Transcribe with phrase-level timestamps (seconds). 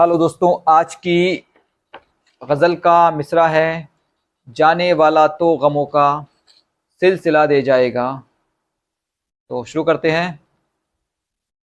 [0.00, 1.44] Hello दोस्तों, आज की
[2.48, 3.88] गज़ल का मिसरा है।
[4.48, 6.26] जाने वाला तो गमों का
[7.00, 8.22] सिलसिला दे जाएगा।
[9.48, 10.40] तो शुरू करते हैं।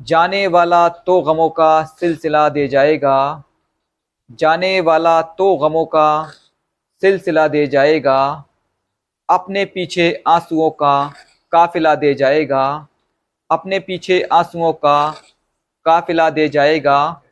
[0.00, 3.42] जाने वाला तो गमों का सिलसिला दे जाएगा।
[4.30, 6.24] जाने वाला तो गमों का
[7.00, 8.44] सिलसिला दे जाएगा।
[9.30, 11.12] अपने पीछे आंसुओं का
[11.52, 12.86] काफिला दे जाएगा।
[13.50, 15.14] अपने पीछे आंसुओं का
[15.84, 17.22] काफिला दे जाएगा।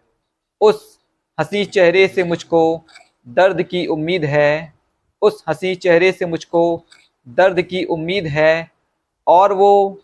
[0.60, 0.98] उस
[1.38, 2.84] हँसी चेहरे से मुझको
[3.26, 4.74] दर्द की उम्मीद है,
[5.22, 6.84] उस हँसी चेहरे से मुझको
[7.26, 8.70] दर्द की उम्मीद है,
[9.26, 10.00] और वो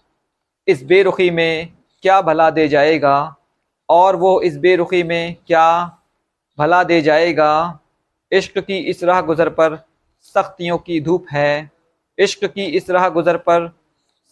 [0.69, 1.69] इस बेरुखी में
[2.03, 3.37] क्या भला दे जाएगा,
[3.89, 5.99] और वो इस बेरुखी में क्या
[6.59, 7.81] भला दे जाएगा।
[8.33, 9.77] इश्क की इस राह गुज़र पर
[10.23, 11.71] सख्तियों की धूप है,
[12.19, 13.69] इश्क की इस राह गुज़र पर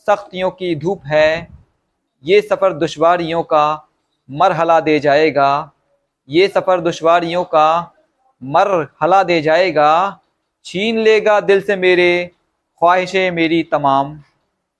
[0.09, 1.48] सख्तियों की धूप है,
[2.24, 3.88] ये सफ़र दुश्वारियों का
[4.28, 5.71] मरहला दे जाएगा।
[6.28, 7.95] ये सफ़र दुश्वारियों का
[8.42, 10.20] मरहला दे जाएगा।
[10.64, 12.30] छीन लेगा दिल से मेरे
[12.82, 14.18] ख्वाहिशें मेरी तमाम।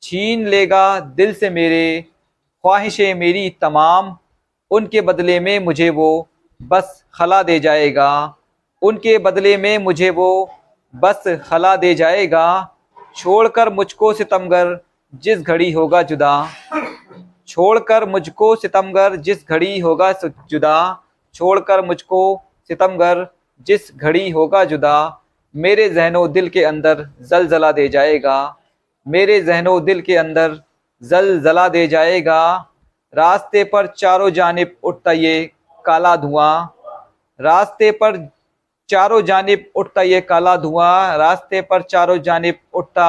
[0.03, 2.05] छीन लेगा दिल से मेरे
[2.65, 4.17] ख्वाहिशें मेरी तमाम।
[4.71, 6.29] उनके बदले में मुझे वो
[6.61, 8.11] बस खला दे जाएगा।
[8.83, 10.51] उनके बदले में मुझे वो
[10.95, 12.47] बस खला दे जाएगा।
[13.17, 14.79] छोड़कर मुझको सितमगर
[15.15, 16.49] जिस घड़ी होगा जुदा।
[17.49, 20.13] छोड़कर मुझको सितमगर जिस घड़ी होगा
[20.51, 21.03] जुदा।
[21.35, 23.27] छोड़कर मुझको सितमगर,
[23.67, 25.21] जिस घड़ी होगा जुदा,
[25.55, 28.57] मेरे जहनो दिल के अंदर जलजला दे जाएगा।
[29.07, 30.61] मेरे जहनो दिल के अंदर
[31.03, 32.69] जलजला दे जाएगा।
[33.15, 35.51] रास्ते पर चारों जानब उठता ये
[35.85, 36.75] काला धुआँ।
[37.41, 38.29] रास्ते पर
[38.89, 43.09] चारों जानब उठता ये काला धुआँ। रास्ते पर चारों जानब उठता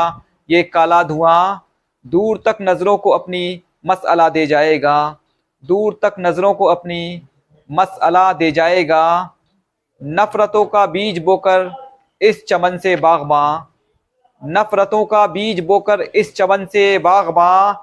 [0.50, 1.68] ये काला धुआँ।
[2.06, 5.18] दूर तक नज़रों को अपनी मसला दे जाएगा।
[5.64, 7.22] दूर तक नज़रों को अपनी
[7.70, 9.36] मसला दे जाएगा।
[10.02, 11.72] नफ़रतों का बीज बोकर
[12.22, 13.62] इस चमन से बागबां
[14.42, 17.74] नफ़रतों का बीज बोकर इस चमन से बागबां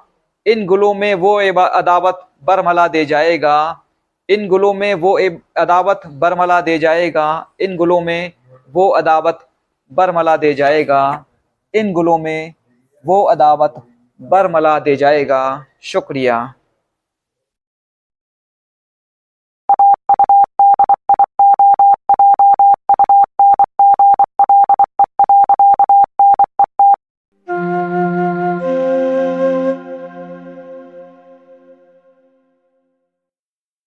[0.46, 3.80] इन गुलों में वो अदावत बरमला दे जाएगा।
[4.28, 5.12] इन गुलों में वो
[5.56, 8.32] अदावत बरमला दे जाएगा। इन गुलों में
[8.72, 9.48] वो अदावत
[9.92, 11.24] बरमला दे जाएगा।
[11.74, 12.54] इन गुलों में
[13.06, 13.74] वो अदावत
[14.20, 15.42] बरमला दे जाएगा।
[15.82, 16.54] शुक्रिया।